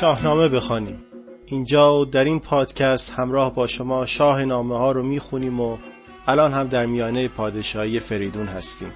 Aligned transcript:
شاهنامه 0.00 0.48
بخوانیم. 0.48 1.04
اینجا 1.46 2.04
در 2.04 2.24
این 2.24 2.40
پادکست 2.40 3.10
همراه 3.10 3.54
با 3.54 3.66
شما 3.66 4.06
شاه 4.06 4.44
نامه 4.44 4.78
ها 4.78 4.92
رو 4.92 5.02
می‌خونیم 5.02 5.60
و 5.60 5.78
الان 6.26 6.52
هم 6.52 6.66
در 6.68 6.86
میانه 6.86 7.28
پادشاهی 7.28 8.00
فریدون 8.00 8.46
هستیم. 8.46 8.92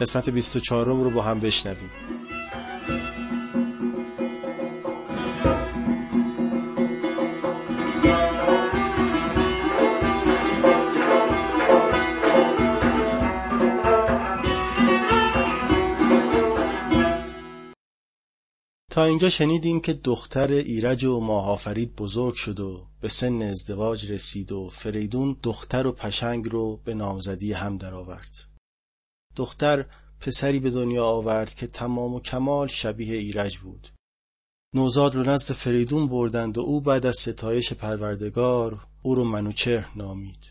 قسمت 0.00 0.30
24 0.30 0.86
رو 0.86 1.10
با 1.10 1.22
هم 1.22 1.40
بشنویم. 1.40 1.90
تا 18.92 19.04
اینجا 19.04 19.28
شنیدیم 19.28 19.80
که 19.80 19.92
دختر 19.92 20.50
ایرج 20.52 21.04
و 21.04 21.20
ماهافرید 21.20 21.96
بزرگ 21.96 22.34
شد 22.34 22.60
و 22.60 22.86
به 23.00 23.08
سن 23.08 23.42
ازدواج 23.42 24.12
رسید 24.12 24.52
و 24.52 24.68
فریدون 24.68 25.36
دختر 25.42 25.86
و 25.86 25.92
پشنگ 25.92 26.48
رو 26.48 26.76
به 26.84 26.94
نامزدی 26.94 27.52
هم 27.52 27.78
درآورد. 27.78 28.44
دختر 29.36 29.86
پسری 30.20 30.60
به 30.60 30.70
دنیا 30.70 31.04
آورد 31.04 31.54
که 31.54 31.66
تمام 31.66 32.14
و 32.14 32.20
کمال 32.20 32.66
شبیه 32.66 33.16
ایرج 33.16 33.58
بود. 33.58 33.88
نوزاد 34.74 35.14
رو 35.14 35.22
نزد 35.22 35.52
فریدون 35.52 36.08
بردند 36.08 36.58
و 36.58 36.60
او 36.60 36.80
بعد 36.80 37.06
از 37.06 37.16
ستایش 37.16 37.72
پروردگار 37.72 38.86
او 39.02 39.14
رو 39.14 39.24
منوچهر 39.24 39.88
نامید. 39.96 40.50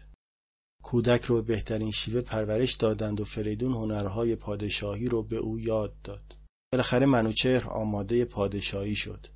کودک 0.83 1.23
رو 1.23 1.35
به 1.35 1.41
بهترین 1.41 1.91
شیوه 1.91 2.21
پرورش 2.21 2.73
دادند 2.73 3.21
و 3.21 3.25
فریدون 3.25 3.73
هنرهای 3.73 4.35
پادشاهی 4.35 5.09
رو 5.09 5.23
به 5.23 5.37
او 5.37 5.59
یاد 5.59 6.01
داد. 6.03 6.40
بالاخره 6.73 7.05
منوچهر 7.05 7.67
آماده 7.69 8.25
پادشاهی 8.25 8.95
شد. 8.95 9.27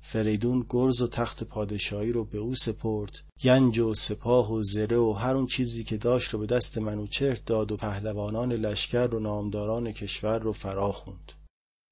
فریدون 0.00 0.66
گرز 0.68 1.02
و 1.02 1.06
تخت 1.06 1.44
پادشاهی 1.44 2.12
رو 2.12 2.24
به 2.24 2.38
او 2.38 2.54
سپرد. 2.54 3.18
گنج 3.42 3.78
و 3.78 3.94
سپاه 3.94 4.52
و 4.52 4.62
زره 4.62 4.98
و 4.98 5.12
هر 5.12 5.36
اون 5.36 5.46
چیزی 5.46 5.84
که 5.84 5.96
داشت 5.96 6.34
رو 6.34 6.40
به 6.40 6.46
دست 6.46 6.78
منوچهر 6.78 7.38
داد 7.46 7.72
و 7.72 7.76
پهلوانان 7.76 8.52
لشکر 8.52 9.14
و 9.14 9.20
نامداران 9.20 9.92
کشور 9.92 10.38
رو 10.38 10.52
فرا 10.52 10.92
خوند. 10.92 11.32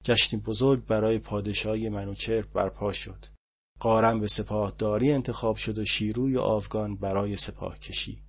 جشنی 0.03 0.39
بزرگ 0.39 0.85
برای 0.85 1.19
پادشاهی 1.19 1.89
منوچهر 1.89 2.45
برپا 2.53 2.91
شد. 2.91 3.25
قارن 3.79 4.19
به 4.19 4.27
سپاهداری 4.27 5.11
انتخاب 5.11 5.55
شد 5.55 5.79
و 5.79 5.85
شیروی 5.85 6.37
آفگان 6.37 6.95
برای 6.95 7.35
سپاه 7.35 7.79
کشی. 7.79 8.23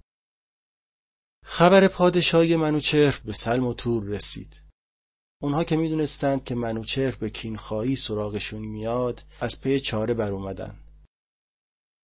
خبر 1.44 1.88
پادشاهی 1.88 2.56
منوچهر 2.56 3.20
به 3.25 3.33
سلم 3.33 3.66
و 3.66 3.75
تور 3.75 4.05
رسید. 4.05 4.70
اونها 5.43 5.65
که 5.65 5.77
می‌دونستند 5.77 6.45
که 6.45 6.55
منوچهر 6.55 7.17
به 7.17 7.31
کینخواهی 7.31 7.97
سراغشون 7.97 8.61
میاد 8.61 9.23
از 9.41 9.61
پی 9.61 9.81
چاره 9.81 10.15
بر 10.15 10.33
اومدن. 10.33 10.77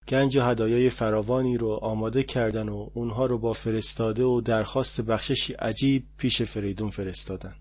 گنج 0.09 0.37
و 0.37 0.41
هدایای 0.41 0.91
فراوانی 0.91 1.59
رو 1.59 1.69
آماده 1.69 2.23
کردن 2.23 2.69
و 2.69 2.91
اونها 2.95 3.27
رو 3.27 3.39
با 3.39 3.53
فرستاده 3.53 4.25
و 4.25 4.41
درخواست 4.41 5.01
بخششی 5.01 5.53
عجیب 5.53 6.07
پیش 6.17 6.43
فریدون 6.43 6.91
فرستادن. 6.91 7.57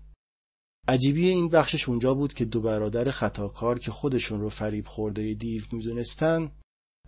عجیبی 0.88 1.28
این 1.28 1.48
بخشش 1.48 1.88
اونجا 1.88 2.14
بود 2.14 2.34
که 2.34 2.44
دو 2.44 2.60
برادر 2.60 3.10
خطاکار 3.10 3.78
که 3.78 3.90
خودشون 3.90 4.40
رو 4.40 4.48
فریب 4.48 4.86
خورده 4.86 5.34
دیو 5.34 5.62
می‌دونستن 5.72 6.50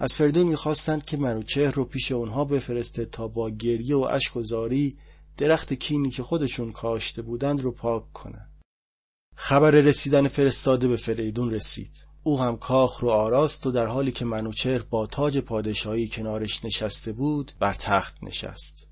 از 0.01 0.15
فریدون 0.15 0.47
می‌خواستند 0.47 1.05
که 1.05 1.17
منوچهر 1.17 1.71
رو 1.71 1.85
پیش 1.85 2.13
اونها 2.13 2.45
بفرسته 2.45 3.05
تا 3.05 3.28
با 3.28 3.51
گریه 3.51 3.97
و 3.97 4.01
اشک 4.01 4.37
و 4.37 4.43
زاری 4.43 4.99
درخت 5.37 5.73
کینی 5.73 6.11
که 6.11 6.23
خودشون 6.23 6.73
کاشته 6.73 7.23
بودند 7.23 7.61
رو 7.61 7.73
پاک 7.73 8.12
کنن. 8.12 8.49
خبر 9.41 9.71
رسیدن 9.71 10.28
فرستاده 10.28 10.88
به 10.88 10.97
فریدون 10.97 11.50
رسید. 11.50 12.06
او 12.22 12.41
هم 12.41 12.56
کاخ 12.56 13.00
رو 13.00 13.10
آراست 13.10 13.66
و 13.66 13.71
در 13.71 13.87
حالی 13.87 14.12
که 14.12 14.25
منوچهر 14.25 14.82
با 14.82 15.06
تاج 15.06 15.38
پادشاهی 15.38 16.09
کنارش 16.09 16.65
نشسته 16.65 17.12
بود 17.12 17.53
بر 17.59 17.75
تخت 17.75 18.16
نشست. 18.22 18.88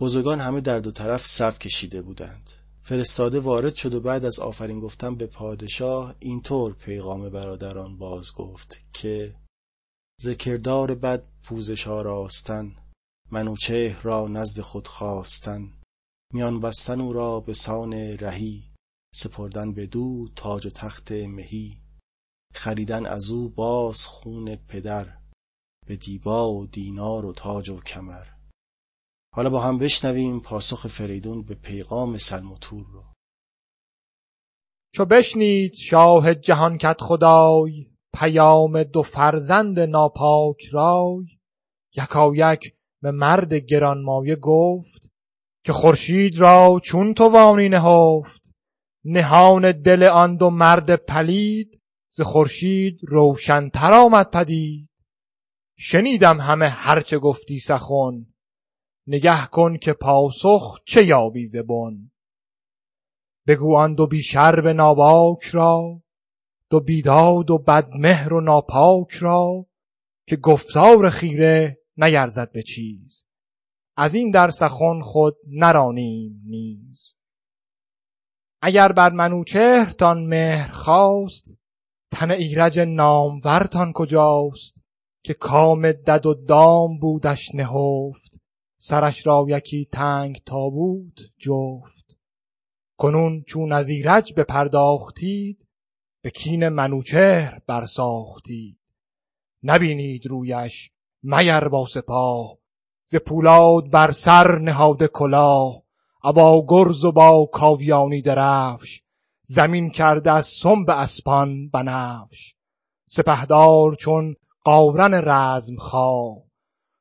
بزرگان 0.00 0.40
همه 0.40 0.60
در 0.60 0.78
دو 0.78 0.90
طرف 0.90 1.26
صف 1.26 1.58
کشیده 1.58 2.02
بودند. 2.02 2.50
فرستاده 2.82 3.40
وارد 3.40 3.74
شد 3.74 3.94
و 3.94 4.00
بعد 4.00 4.24
از 4.24 4.38
آفرین 4.38 4.80
گفتن 4.80 5.14
به 5.14 5.26
پادشاه 5.26 6.14
اینطور 6.18 6.72
پیغام 6.72 7.30
برادران 7.30 7.98
باز 7.98 8.32
گفت 8.32 8.84
که 8.92 9.34
ذکردار 10.22 10.94
بد 10.94 11.22
پوزش 11.42 11.88
آراستن 11.88 12.72
منوچهر 13.30 14.02
را 14.02 14.28
نزد 14.28 14.60
خود 14.60 14.88
خواستن 14.88 15.72
میان 16.32 16.60
بستن 16.60 17.00
او 17.00 17.12
را 17.12 17.40
به 17.40 17.54
سان 17.54 17.92
رهی 17.94 18.69
سپردن 19.14 19.74
بدو 19.74 20.28
تاج 20.36 20.66
و 20.66 20.70
تخت 20.70 21.12
مهی 21.12 21.82
خریدن 22.54 23.06
از 23.06 23.30
او 23.30 23.50
باز 23.50 24.06
خون 24.06 24.56
پدر 24.56 25.18
به 25.86 25.96
دیبا 25.96 26.52
و 26.52 26.66
دینار 26.66 27.26
و 27.26 27.32
تاج 27.32 27.68
و 27.70 27.80
کمر. 27.80 28.24
حالا 29.34 29.50
با 29.50 29.60
هم 29.60 29.78
بشنویم 29.78 30.40
پاسخ 30.40 30.86
فریدون 30.86 31.42
به 31.42 31.54
پیغام 31.54 32.18
سلم 32.18 32.52
و 32.52 32.58
تور 32.58 32.86
رو. 32.92 33.02
چو 34.94 35.04
بشنید 35.04 35.74
شاه 35.74 36.34
جهان 36.34 36.78
کت 36.78 37.00
خدای 37.00 37.90
پیام 38.14 38.82
دو 38.82 39.02
فرزند 39.02 39.80
ناپاک 39.80 40.56
رای. 40.72 41.26
یکایک 41.96 42.74
به 43.02 43.10
مرد 43.10 43.54
گرانمایه 43.54 44.36
گفت 44.36 45.10
که 45.64 45.72
خورشید 45.72 46.38
را 46.38 46.80
چون 46.84 47.14
توانی 47.14 47.68
نهفت 47.68 48.49
نهان 49.04 49.72
دل 49.72 50.02
آن 50.02 50.36
دو 50.36 50.50
مرد 50.50 50.94
پلید 50.94 51.80
ز 52.08 52.20
خورشید 52.20 53.00
روشنتر 53.02 53.94
آمد 53.94 54.30
پدید. 54.30 54.90
شنیدم 55.78 56.40
همه 56.40 56.68
هرچه 56.68 57.18
گفتی 57.18 57.58
سخن 57.58 58.26
نگه 59.06 59.46
کن 59.46 59.76
که 59.76 59.92
پاسخ 59.92 60.80
چه 60.86 61.06
یابی 61.06 61.46
ز 61.46 61.56
بن. 61.56 62.10
بگو 63.46 63.76
آن 63.76 63.94
دو 63.94 64.06
بی 64.06 64.22
به 64.64 64.72
ناباک 64.72 65.44
را 65.44 66.02
دو 66.70 66.80
بیداد 66.80 67.50
و 67.50 67.58
بدمهر 67.58 68.34
و 68.34 68.40
ناپاک 68.40 69.12
را 69.12 69.66
که 70.26 70.36
گفتار 70.36 71.10
خیره 71.10 71.78
نیرزد 71.96 72.52
به 72.52 72.62
چیز. 72.62 73.24
از 73.96 74.14
این 74.14 74.30
در 74.30 74.50
سخن 74.50 75.00
خود 75.02 75.36
نرانیم 75.46 76.42
نیز. 76.44 77.19
اگر 78.62 78.92
بر 78.92 79.12
منوچهرتان 79.12 80.26
مهر 80.26 80.70
خواست 80.70 81.56
تن 82.10 82.30
ایرج 82.30 82.78
نامورتان 82.78 83.92
کجاست 83.92 84.82
که 85.24 85.34
کام 85.34 85.92
دد 85.92 86.26
و 86.26 86.34
دام 86.34 86.98
بودش 86.98 87.54
نهفت 87.54 88.40
سرش 88.78 89.26
را 89.26 89.46
یکی 89.48 89.88
تنگ 89.92 90.42
تابوت 90.46 91.18
جفت. 91.38 92.18
کنون 92.98 93.42
چون 93.42 93.72
از 93.72 93.88
ایرج 93.88 94.34
بپرداختید 94.34 95.68
به 96.22 96.30
کین 96.30 96.68
منوچهر 96.68 97.60
برساختید. 97.66 98.78
نبینید 99.62 100.26
رویش 100.26 100.90
میر 101.22 101.68
با 101.68 101.86
سپاه 101.86 102.58
ز 103.06 103.16
پولاد 103.16 103.90
بر 103.90 104.10
سر 104.10 104.58
نهاده 104.58 105.08
کلاه. 105.08 105.82
ابا 106.24 106.64
گرز 106.68 107.04
و 107.04 107.12
با 107.12 107.48
کاویانی 107.52 108.22
درفش 108.22 109.02
زمین 109.46 109.90
کرده 109.90 110.32
از 110.32 110.46
سنب 110.46 110.90
اسپان 110.90 111.68
بنفش. 111.68 112.54
سپهدار 113.08 113.94
چون 113.94 114.34
قاورن 114.64 115.14
رزم 115.14 115.76
خواه 115.76 116.42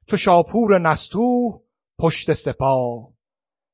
چو 0.08 0.18
شاپور 0.18 0.80
نستوه 0.80 1.62
پشت 2.00 2.34
سپاه 2.34 3.10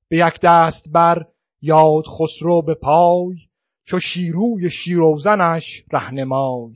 به 0.10 0.18
یک 0.18 0.40
دست 0.44 0.90
بر 0.90 1.26
یاد 1.62 2.04
خسرو 2.08 2.62
به 2.62 2.74
پای 2.74 3.38
چو 3.86 4.00
شیروی 4.00 4.70
شیروزنش 4.70 5.84
رهنمای. 5.92 6.76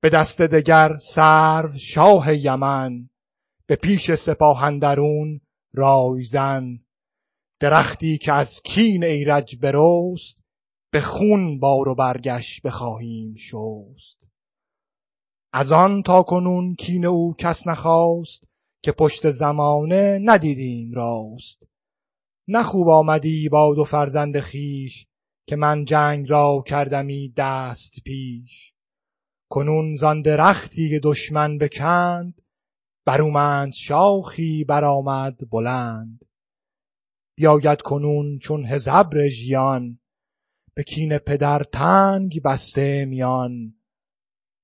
به 0.00 0.10
دست 0.10 0.42
دگر 0.42 0.98
سرو 0.98 1.78
شاه 1.78 2.34
یمن 2.34 3.08
به 3.66 3.76
پیش 3.76 4.14
سپاهندرون 4.14 5.40
رایزن 5.72 6.78
درختی 7.60 8.18
که 8.18 8.32
از 8.32 8.62
کین 8.62 9.04
ایرج 9.04 9.56
برست 9.56 10.42
به 10.92 11.00
خون 11.00 11.58
بار 11.58 11.88
و 11.88 11.94
برگش 11.94 12.60
بخواهیم 12.60 13.34
شست. 13.34 14.28
از 15.52 15.72
آن 15.72 16.02
تا 16.02 16.22
کنون 16.22 16.74
کین 16.74 17.06
او 17.06 17.34
کس 17.38 17.66
نخواست 17.66 18.44
که 18.82 18.92
پشت 18.92 19.30
زمانه 19.30 20.18
ندیدیم 20.22 20.92
راست. 20.92 21.62
نه 22.48 22.62
خوب 22.62 22.88
آمدی 22.88 23.48
با 23.48 23.74
دو 23.74 23.84
فرزند 23.84 24.40
خیش 24.40 25.06
که 25.48 25.56
من 25.56 25.84
جنگ 25.84 26.30
را 26.30 26.64
کردمی 26.66 27.32
دست 27.36 28.02
پیش. 28.04 28.72
کنون 29.50 29.94
زان 29.94 30.22
درختی 30.22 30.88
که 30.90 31.00
دشمن 31.02 31.58
بکند 31.58 32.42
برومند 33.06 33.72
شاخی 33.72 34.64
برآمد 34.64 35.50
بلند. 35.50 36.24
بیاید 37.38 37.82
کنون 37.82 38.38
چون 38.38 38.64
هزبر 38.64 39.28
ژیان 39.28 39.98
به 40.74 40.82
کین 40.82 41.18
پدر 41.18 41.62
تنگ 41.62 42.42
بسته 42.44 43.04
میان. 43.04 43.74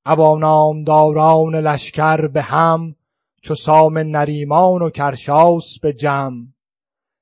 ابا 0.05 0.39
نامداران 0.39 1.55
لشکر 1.55 2.29
به 2.29 2.43
هم 2.43 2.97
چو 3.43 3.55
سام 3.55 3.99
نریمان 3.99 4.83
و 4.83 4.91
کرشاس 4.91 5.79
به 5.79 5.93
جمع 5.93 6.47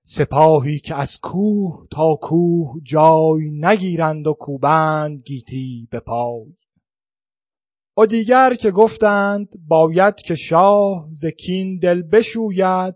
سپاهی 0.06 0.78
که 0.78 0.94
از 0.94 1.19
کوه 1.20 1.87
تا 1.90 2.19
کوه 2.22 2.81
جای 2.82 3.50
نگیرند 3.50 4.26
و 4.26 4.32
کوبند 4.32 5.22
گیتی 5.22 5.88
به 5.90 6.00
پای. 6.00 6.56
و 7.98 8.06
دیگر 8.06 8.55
که 8.55 8.70
گفتند 8.70 9.48
باید 9.69 10.16
که 10.16 10.34
شاه 10.34 11.08
ز 11.12 11.26
کین 11.26 11.78
دل 11.78 12.02
بشوید 12.02 12.94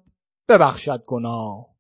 ببخشد 0.49 1.05
گناه. 1.06 1.75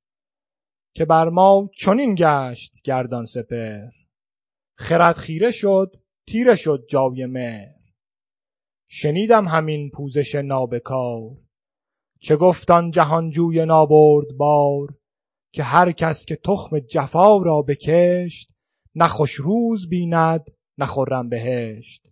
که 0.96 1.04
بر 1.04 1.28
ما 1.28 1.70
چنین 1.74 2.14
گشت 2.18 2.82
گردان 2.84 3.24
سپهر. 3.24 3.92
خرد 4.78 5.16
خیره 5.16 5.50
شد 5.50 5.96
تیره 6.28 6.54
شد 6.54 6.84
جای 6.88 7.26
مهر. 7.26 7.74
شنیدم 8.88 9.48
همین 9.48 9.90
پوزش 9.90 10.34
نابکار. 10.34 11.30
چه 12.20 12.36
گفت 12.36 12.70
آن 12.70 12.90
جهانجوی 12.90 13.64
نابردبار 13.64 14.94
که 15.52 15.62
هر 15.62 15.92
کس 15.92 16.26
که 16.26 16.36
تخم 16.36 16.78
جفا 16.78 17.36
را 17.36 17.62
بکشت 17.62 18.50
نه 18.94 19.08
خوش 19.08 19.32
روز 19.34 19.88
بیند 19.88 20.50
نه 20.78 21.22
بهشت. 21.30 22.10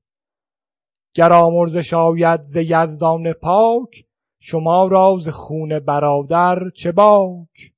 گر 1.14 1.32
آمرزش 1.32 1.94
آید 1.94 2.42
ز 2.42 2.56
یزدان 2.56 3.32
پاک 3.32 4.06
شما 4.40 4.86
را 4.86 5.18
ز 5.20 5.28
خون 5.28 5.78
برادر 5.78 6.70
چه 6.70 6.92
باک؟ 6.92 7.73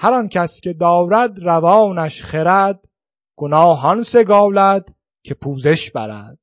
هر 0.00 0.14
آن 0.14 0.28
کس 0.28 0.60
که 0.60 0.72
دارد 0.72 1.38
روانش 1.38 2.22
خرد 2.22 2.88
گناه 3.36 3.86
آن 3.86 4.02
سگالد 4.02 4.94
که 5.24 5.34
پوزش 5.34 5.90
برد. 5.90 6.38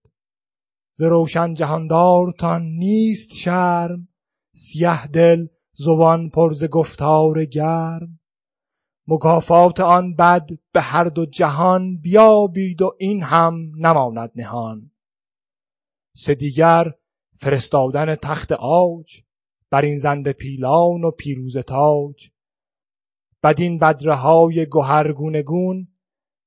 ز 0.93 1.01
روشن 1.01 1.53
جهاندارتان 1.53 2.61
نیست 2.61 3.33
شرم 3.33 4.07
سیه 4.55 5.07
دل 5.07 5.47
زبان 5.73 6.29
پر 6.29 6.53
ز 6.53 6.63
گفتار 6.63 7.45
گرم. 7.45 8.19
مکافات 9.07 9.79
آن 9.79 10.15
بد 10.15 10.49
به 10.73 10.81
هر 10.81 11.03
دو 11.03 11.25
جهان 11.25 11.97
بیابید 11.97 12.81
و 12.81 12.95
این 12.99 13.23
هم 13.23 13.71
نماند 13.77 14.31
نهان. 14.35 14.91
سه 16.15 16.35
دیگر 16.35 16.93
فرستادن 17.37 18.15
تخت 18.15 18.51
عاج 18.51 19.21
بر 19.69 19.81
این 19.81 19.97
زنده 19.97 20.33
پیلان 20.33 21.03
و 21.03 21.11
پیروزه 21.11 21.63
تاج. 21.63 22.34
بدین 23.45 23.77
بدره 23.77 24.15
های 24.15 24.67
گهرگونه 24.71 25.41
گون 25.41 25.87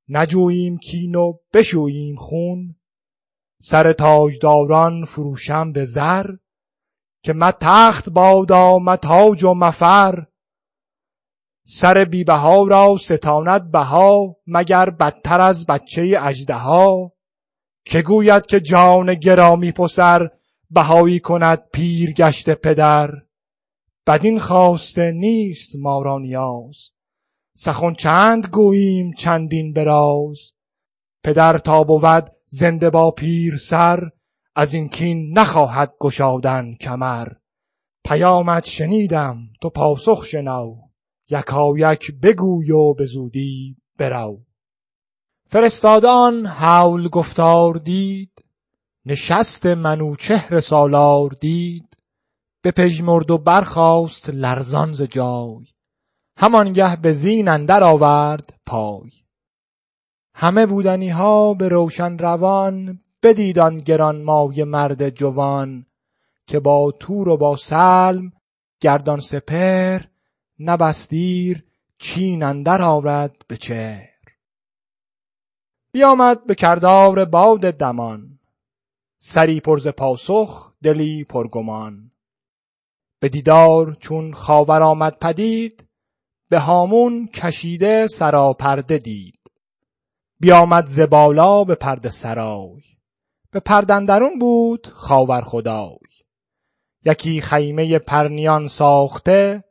نجوییم 0.09 0.79
کین 0.79 1.15
و 1.15 1.33
بشوییم 1.53 2.17
خون. 2.17 2.77
سر 3.63 3.93
تاجداران 3.93 5.05
فروشم 5.05 5.73
به 5.73 5.85
زر 5.85 6.27
که 7.23 7.33
مه 7.33 7.53
تخت 7.61 8.09
بادا 8.09 8.79
مه 8.79 8.97
تاج 8.97 9.45
و 9.45 9.55
مفر 9.55 10.27
سر 11.67 12.05
بیبها 12.05 12.63
را 12.63 12.97
ستاند 13.01 13.71
بها 13.71 14.37
مگر 14.47 14.91
بدتر 14.91 15.41
از 15.41 15.67
بچه 15.67 16.17
اژدها. 16.21 17.13
که 17.85 18.03
گوید 18.03 18.47
که 18.47 18.61
جان 18.61 19.15
گرامی 19.15 19.73
پسر 19.73 20.31
بهایی 20.71 21.21
کند 21.21 21.63
پیر 21.73 22.13
گشته 22.13 22.55
پدر. 22.55 23.11
بدین 24.09 24.39
خواسته 24.39 25.13
نیست 25.13 25.77
ما 25.77 26.03
را 26.03 26.19
نیاز. 26.19 26.91
سخن 27.57 27.93
چند 27.93 28.47
گوییم 28.47 29.13
چندین 29.13 29.73
براز. 29.73 30.53
پدر 31.25 31.59
تا 31.59 31.85
بود 31.85 32.31
زنده 32.47 32.91
با 32.91 33.11
پیر 33.11 33.57
سر 33.57 34.11
از 34.57 34.75
این 34.75 34.89
کین 34.89 35.39
نخواهد 35.39 35.93
گشادن 36.01 36.75
کمر. 36.75 37.29
پیامت 38.05 38.65
شنیدم 38.65 39.39
تو 39.61 39.71
پاسخ 39.71 40.25
شنو. 40.25 40.77
یکایک 41.31 42.21
بگوی 42.23 42.71
و 42.71 42.95
به 42.95 43.05
زودی 43.05 43.77
برو. 43.99 44.41
فرستادان 45.51 46.47
حول 46.47 47.09
گفتار 47.09 47.75
دید 47.75 48.45
نشست 49.07 49.67
منوچهر 49.67 50.61
سالار 50.61 51.31
دید. 51.41 51.88
بپژمرد 52.69 53.31
و 53.31 53.39
برخاست 53.39 54.31
لرزان 54.31 54.93
ز 54.93 55.03
جای. 55.03 55.67
همانگه 56.37 56.97
به 56.97 57.13
زین 57.13 57.49
اندر 57.49 57.85
آورد 57.85 58.61
پای. 58.67 59.11
همه 60.35 60.67
بودنی 60.67 61.09
ها 61.09 61.55
به 61.55 61.69
روشن 61.69 62.19
روان 62.19 63.01
بدید 63.23 63.59
آن 63.59 63.79
گرانمایه 63.79 64.65
مرد 64.65 65.11
جوان 65.11 65.87
که 66.47 66.61
با 66.61 66.93
تور 67.01 67.29
و 67.29 67.37
با 67.37 67.57
سلم 67.57 68.33
گردان 68.81 69.21
بس 70.81 71.09
دیر 71.09 71.65
چین 71.99 72.43
اندر 72.43 72.83
آورد 72.83 73.37
به 73.49 73.57
چهر. 73.57 74.09
بیامد 75.93 76.47
به 76.47 76.55
کردار 76.55 77.25
باد 77.25 77.61
دمان 77.61 78.39
سری 79.19 79.61
پر 79.61 79.79
ز 79.79 79.89
پاسخ 79.89 80.73
دلی 80.83 81.25
پرگمان 81.25 82.11
به 83.21 83.29
دیدار 83.29 83.95
چون 84.01 84.33
خاور 84.33 84.83
آمد 84.83 85.19
پدید 85.19 85.89
به 86.49 86.59
هامون 86.59 87.27
کشیده 87.27 88.07
سراپرده 88.07 88.99
دید. 88.99 89.39
بیامد 90.41 90.87
ز 90.87 91.01
بالا 91.01 91.65
به 91.65 91.75
پرده 91.75 92.09
سرای 92.09 92.83
به 93.51 93.61
پرده 93.61 93.95
اندرون 93.95 94.39
بود 94.39 94.87
خاور 94.87 95.41
خدای. 95.41 95.99
یکی 97.05 97.41
خیمه 97.41 97.99
پرنیان 97.99 98.69
ساخته 98.69 99.65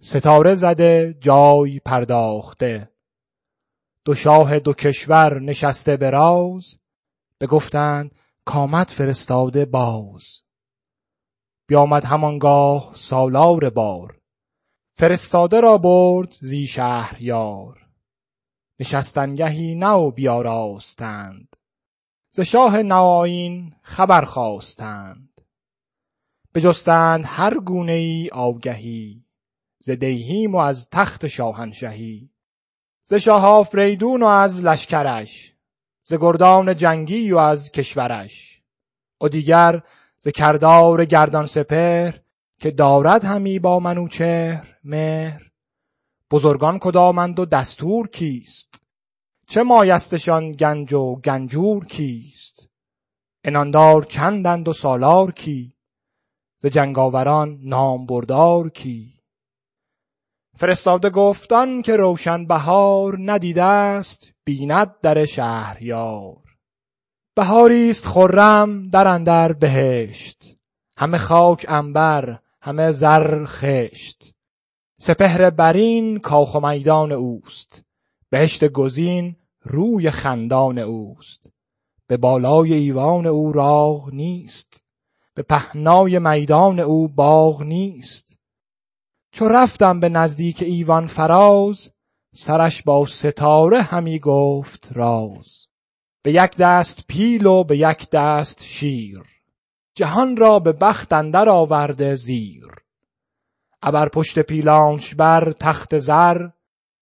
ستاره 0.00 0.54
زده 0.54 1.18
جای 1.20 1.80
پرداخته. 1.80 2.90
دو 4.04 4.14
شاه 4.14 4.58
دو 4.58 4.72
کشور 4.72 5.40
نشسته 5.40 5.96
به 5.96 6.10
راز 6.10 6.78
بگفتند 7.40 8.14
کامد 8.44 8.88
فرستاده 8.88 9.64
باز. 9.64 10.45
بیامد 11.68 12.04
همانگاه 12.04 12.92
سالار 12.94 13.70
بار. 13.70 14.20
فرستاده 14.98 15.60
را 15.60 15.78
برد 15.78 16.36
زی 16.40 16.66
شهریار. 16.66 17.86
نشستنگهی 18.80 19.74
نو 19.74 20.10
بیاراستند. 20.10 21.56
ز 22.30 22.40
شاه 22.40 22.82
نوآیین 22.82 23.74
خبر 23.82 24.22
خواستند. 24.22 25.40
بجستند 26.54 27.24
هر 27.26 27.54
گونه 27.60 27.92
ای 27.92 28.30
آگهی 28.32 29.24
ز 29.78 29.90
دیهیم 29.90 30.54
و 30.54 30.58
از 30.58 30.88
تخت 30.90 31.26
شاهنشهی. 31.26 32.30
ز 33.04 33.14
شاه 33.14 33.46
آفریدون 33.46 34.22
و 34.22 34.26
از 34.26 34.64
لشکرش 34.64 35.54
ز 36.04 36.14
گردان 36.14 36.76
جنگی 36.76 37.32
و 37.32 37.38
از 37.38 37.72
کشورش. 37.72 38.62
و 39.20 39.28
دیگر 39.28 39.82
ز 40.26 40.28
کردار 40.28 41.04
گردان 41.04 41.46
سپهر 41.46 42.18
که 42.60 42.70
دارد 42.70 43.24
همی 43.24 43.58
با 43.58 43.78
منوچهر 43.80 44.76
مهر. 44.84 45.42
بزرگان 46.30 46.78
کدامند 46.78 47.38
و 47.38 47.44
دستور 47.44 48.08
کیست؟ 48.08 48.80
چه 49.48 49.62
مایستشان 49.62 50.52
گنج 50.52 50.94
و 50.94 51.16
گنجور 51.16 51.84
کیست؟ 51.84 52.68
اناندار 53.44 54.02
چندند 54.02 54.68
و 54.68 54.72
سالار 54.72 55.32
کی؟ 55.32 55.74
ز 56.58 56.66
جنگاوران 56.66 57.58
نام 57.62 58.06
بردار 58.06 58.70
کی؟ 58.70 59.12
فرستاده 60.56 61.10
گفتان 61.10 61.82
که 61.82 61.96
روشن 61.96 62.46
بهار 62.46 63.16
ندیده 63.20 63.62
است 63.62 64.32
بیند 64.44 65.00
در 65.02 65.24
شهریار. 65.24 66.45
بهاری 67.36 67.90
است 67.90 68.06
خرم 68.06 68.88
در 68.88 69.08
اندر 69.08 69.52
بهشت. 69.52 70.56
همه 70.98 71.18
خاک 71.18 71.66
عنبر 71.68 72.38
همه 72.62 72.92
زر 72.92 73.44
خشت. 73.44 74.34
سپهر 75.00 75.50
برین 75.50 76.18
کاخ 76.18 76.54
و 76.54 76.60
میدان 76.60 77.12
اوست. 77.12 77.84
بهشت 78.30 78.64
گزین 78.64 79.36
روی 79.62 80.10
خندان 80.10 80.78
اوست. 80.78 81.52
به 82.06 82.16
بالای 82.16 82.72
ایوان 82.72 83.26
او 83.26 83.52
راه 83.52 84.14
نیست. 84.14 84.82
به 85.34 85.42
پهنای 85.42 86.18
میدان 86.18 86.80
او 86.80 87.08
باغ 87.08 87.62
نیست. 87.62 88.40
چو 89.32 89.48
رفتم 89.48 90.00
به 90.00 90.08
نزدیک 90.08 90.62
ایوان 90.62 91.06
فراز 91.06 91.92
سرش 92.34 92.82
با 92.82 93.06
ستاره 93.06 93.82
همی 93.82 94.18
گفت 94.18 94.92
راز. 94.92 95.65
به 96.26 96.32
یک 96.32 96.56
دست 96.56 97.04
پیل 97.08 97.46
و 97.46 97.64
به 97.64 97.78
یک 97.78 98.10
دست 98.10 98.62
شیر. 98.62 99.22
جهان 99.94 100.36
را 100.36 100.58
به 100.58 100.72
بخت 100.72 101.12
اندر 101.12 101.48
آورده 101.48 102.14
زیر. 102.14 102.66
ابر 103.82 104.08
پشت 104.08 104.38
پیلانش 104.38 105.14
بر 105.14 105.52
تخت 105.60 105.98
زر 105.98 106.48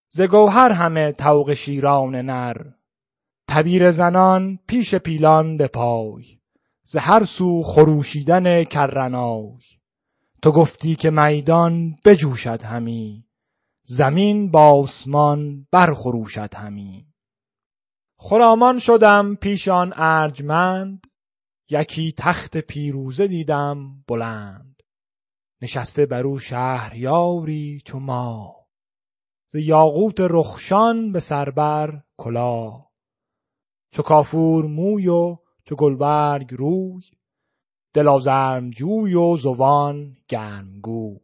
ز 0.09 0.23
گوهر 0.23 0.73
همه 0.73 1.13
طوق 1.13 1.55
شیران 1.55 2.17
نر. 2.17 2.57
تبیر 3.49 3.91
زنان 3.91 4.59
پیش 4.67 4.95
پیلان 4.95 5.57
به 5.57 5.67
پای 5.69 6.25
ز 6.83 6.97
هر 6.97 7.25
سو 7.25 7.63
خروشیدن 7.63 8.65
کرنای. 8.65 9.59
تو 10.43 10.53
گفتی 10.53 10.95
که 10.95 11.11
میدان 11.11 11.97
بجوشد 12.05 12.63
همی 12.63 13.27
زمین 13.83 14.51
با 14.51 14.81
آسمان 14.81 15.67
برخروشد 15.71 16.55
همی. 16.55 17.14
خرامان 18.17 18.79
شدم 18.79 19.35
پیش 19.35 19.69
آن 19.69 19.93
ارجمند 19.97 21.07
یکی 21.71 22.15
تخت 22.17 22.57
پیروزه 22.57 23.27
دیدم 23.27 24.05
بلند. 24.09 24.83
نشسته 25.63 26.07
بر 26.07 26.27
او 26.27 26.39
شهریاری 26.39 27.83
چو 27.85 27.99
ماه 27.99 28.67
ز 29.49 29.55
یاقوت 29.55 30.21
رخشان 30.21 31.13
به 31.13 31.21
سر 31.21 31.51
بر 31.51 32.03
کلاه 32.17 32.91
چو 33.91 34.03
کافور 34.03 34.67
موی 34.67 35.09
و 35.09 35.39
چو 35.65 35.77
گلبرگ 35.77 36.55
روی 36.55 37.03
دل 37.95 38.09
آزرمجوی 38.09 39.15
و 39.15 39.37
زبان 39.37 40.17
گرمگوی. 40.29 41.21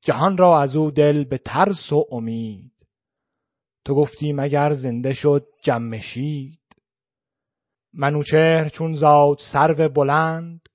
جهان 0.00 0.36
را 0.36 0.60
از 0.60 0.76
او 0.76 0.90
دل 0.90 1.24
به 1.24 1.38
ترس 1.38 1.92
و 1.92 2.06
امید. 2.12 2.77
تو 3.84 3.94
گفتی 3.94 4.32
مگر 4.32 4.72
زنده 4.72 5.12
شد 5.12 5.48
جمشید 5.62 6.60
منوچهر 7.92 8.68
چون 8.68 8.94
زاد 8.94 9.38
سرو 9.38 9.88
بلند 9.88 10.68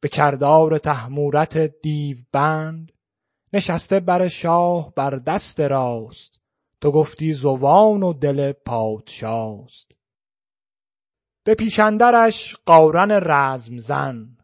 به 0.00 0.08
کردار 0.08 0.78
تهمورت 0.78 1.56
دیو 1.58 2.16
بند 2.32 2.92
نشسته 3.52 4.00
بر 4.00 4.28
شاه 4.28 4.94
بر 4.94 5.10
دست 5.10 5.60
راست 5.60 6.40
تو 6.80 6.90
گفتی 6.90 7.32
زوان 7.32 8.02
و 8.02 8.12
دل 8.12 8.52
پادشاست. 8.52 9.96
به 11.44 11.54
پیش 11.54 11.80
اندرش 11.80 12.56
قارن 12.66 13.10
رزم 13.10 13.78
زن 13.78 14.36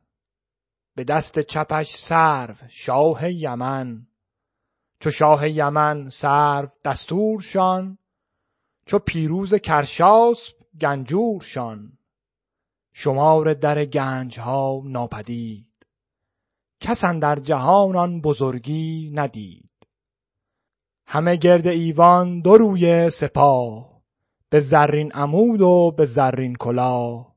به 0.97 1.05
دست 1.05 1.39
چپش 1.39 1.97
سرو 1.97 2.55
شاه 2.69 3.33
یمن. 3.33 4.08
چو 5.01 5.11
شاه 5.11 5.49
یمن 5.49 6.11
سرو 6.11 6.69
دستورشان 6.85 7.99
چو 8.87 8.99
پیروز 8.99 9.55
کرشاسپ 9.55 10.55
گنجورشان. 10.81 11.99
شمار 12.93 13.55
در 13.55 13.85
گنجها 13.85 14.83
ناپدید 14.85 15.87
کس 16.81 17.05
اندر 17.05 17.39
جهان 17.39 17.97
آن 17.97 18.21
بزرگی 18.21 19.11
ندید. 19.15 19.71
همه 21.07 21.37
گرد 21.37 21.67
ایوان 21.67 22.41
دو 22.41 22.59
رویه 22.59 23.11
سپاه 23.11 24.03
به 24.51 24.61
زرین 24.61 25.13
عمود 25.13 25.61
و 25.61 25.95
به 25.97 26.05
زرین 26.05 26.57
کلاه. 26.57 27.37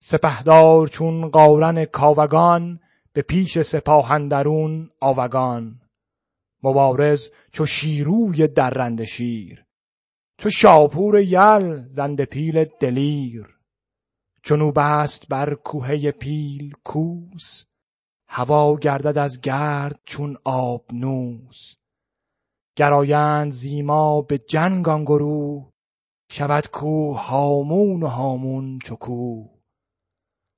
سپهدار 0.00 0.88
چون 0.88 1.28
قارن 1.28 1.84
کاوگان 1.84 2.80
به 3.12 3.22
پیش 3.22 3.62
سپاه 3.62 4.12
اندرون 4.12 4.90
آوگان. 5.00 5.80
مبارز 6.62 7.30
چو 7.52 7.66
شیروی 7.66 8.46
درنده 8.46 9.04
شیر 9.04 9.64
چو 10.38 10.50
شاپور 10.50 11.20
یل 11.20 11.76
زنده 11.76 12.24
پیل 12.24 12.64
دلیر 12.64 13.58
چنو 14.42 14.72
بست 14.72 15.28
بر 15.28 15.54
کوهه 15.54 16.10
پیل 16.10 16.74
کوس 16.84 17.64
هوا 18.28 18.76
گردد 18.76 19.18
از 19.18 19.40
گرد 19.40 20.00
چون 20.04 20.36
آبنوس 20.44 21.74
گرایند 22.76 23.52
زیما 23.52 24.22
به 24.22 24.38
جنگ 24.38 24.88
آن 24.88 25.04
گروه 25.04 25.72
شود 26.30 26.66
کوه 26.66 27.20
هامون 27.20 28.02
و 28.02 28.06
هامون 28.06 28.78
چو 28.78 28.96
کوه. 28.96 29.50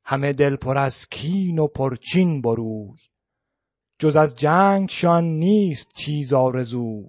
همه 0.05 0.33
دل 0.33 0.57
پر 0.57 0.79
از 0.79 1.07
کین 1.09 1.59
و 1.59 1.67
پرچین 1.67 2.43
بروی. 2.43 2.99
جز 3.99 4.17
از 4.17 4.35
جنگشان 4.35 5.25
نیست 5.25 5.93
چیز 5.95 6.33
آرزوی. 6.33 7.09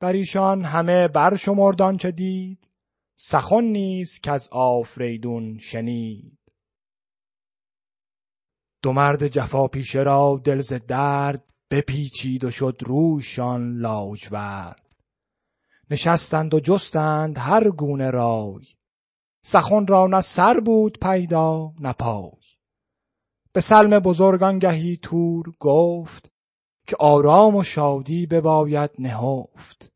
بر 0.00 0.12
ایشان 0.12 0.64
همه 0.64 1.08
برشمرد 1.08 1.82
آنچه 1.82 2.10
دید 2.10 2.68
سخن 3.16 3.64
نیست 3.64 4.22
کز 4.22 4.48
آفریدون 4.52 5.58
شنید. 5.58 6.38
دو 8.82 8.92
مرد 8.92 9.28
جفاپیشه 9.28 10.02
را 10.02 10.40
دل 10.44 10.60
ز 10.60 10.72
درد 10.72 11.44
بپیچید 11.70 12.44
و 12.44 12.50
شد 12.50 12.76
رویشان 12.80 13.72
لاژورد 13.72 14.96
نشستند 15.90 16.54
و 16.54 16.60
جستند 16.60 17.38
هر 17.38 17.70
گونه 17.70 18.10
رای. 18.10 18.64
سخن 19.42 19.86
را 19.86 20.06
نه 20.06 20.20
سر 20.20 20.60
بود 20.60 20.98
پیدا 20.98 21.72
نه 21.80 21.92
پای. 21.92 22.43
به 23.54 23.60
سلم 23.60 23.98
بزرگ 23.98 24.42
آنگهی 24.42 24.98
تور 25.02 25.52
گفت 25.60 26.32
که 26.86 26.96
آرام 26.96 27.56
و 27.56 27.62
شادی 27.62 28.26
بباید 28.26 28.90
نهفت. 28.98 29.92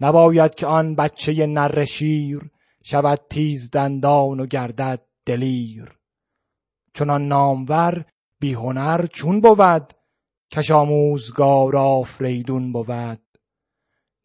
نباید 0.00 0.54
که 0.54 0.66
آن 0.66 0.94
بچه 0.94 1.46
نره 1.46 1.84
شیر 1.84 2.50
شود 2.82 3.20
تیز 3.30 3.70
دندان 3.70 4.40
و 4.40 4.46
گردد 4.46 5.00
دلیر. 5.26 5.98
چنان 6.94 7.28
نامور 7.28 8.04
بی 8.40 8.52
هنر 8.52 9.06
چون 9.06 9.40
بود 9.40 9.92
کش 10.52 10.70
آموزگار 10.70 11.76
آفریدون 11.76 12.72
بود. 12.72 13.22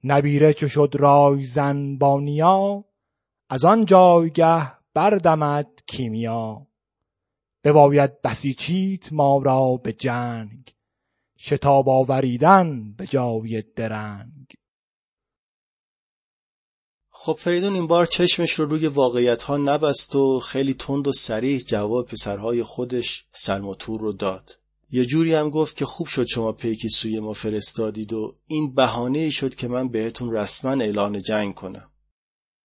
نبیره 0.04 0.54
چو 0.54 0.68
شد 0.68 0.96
رایزن 1.00 1.98
با 1.98 2.20
نیا 2.20 2.86
از 3.50 3.66
آن 3.66 3.86
جایگه 3.86 4.72
بردمد 4.94 5.68
کیمیا. 5.88 6.68
بباید 7.66 8.22
بسیچیت 8.22 9.14
ما 9.14 9.38
را 9.38 9.78
به 9.84 9.94
جنگ. 9.94 10.76
شتاب 11.38 11.90
آوریدن 11.90 12.94
به 12.94 13.08
جای 13.08 13.64
درنگ. 13.76 14.54
خب 17.10 17.34
فریدون 17.34 17.74
این 17.74 17.88
بار 17.88 18.06
چشمش 18.06 18.52
رو 18.52 18.66
روی 18.66 18.88
واقعیت 18.88 19.44
ها 19.44 19.58
نبست 19.58 20.16
و 20.16 20.40
خیلی 20.40 20.74
تند 20.74 21.08
و 21.08 21.12
سریح 21.12 21.60
جواب 21.60 22.08
پسرهای 22.08 22.64
خودش 22.64 23.26
سلم 23.34 23.68
و 23.68 23.76
تور 23.76 24.02
رو 24.02 24.14
داد. 24.14 24.60
یه 24.92 25.06
جوری 25.06 25.34
هم 25.34 25.50
گفت 25.50 25.78
که 25.78 25.86
خوب 25.86 26.08
شد 26.08 26.26
شما 26.26 26.52
پیکی 26.52 26.90
سوی 26.90 27.20
ما 27.20 27.34
فرستادید 27.34 28.14
و 28.14 28.34
این 28.48 28.74
بهانه 28.74 29.30
شد 29.30 29.56
که 29.56 29.68
من 29.68 29.90
بهتون 29.90 30.34
رسما 30.34 30.72
اعلان 30.72 31.22
جنگ 31.22 31.56
کنم. 31.56 31.92